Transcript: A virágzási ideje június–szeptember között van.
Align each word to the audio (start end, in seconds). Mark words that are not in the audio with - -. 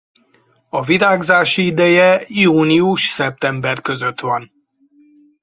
A 0.69 0.83
virágzási 0.83 1.65
ideje 1.65 2.21
június–szeptember 2.27 3.81
között 3.81 4.19
van. 4.19 4.51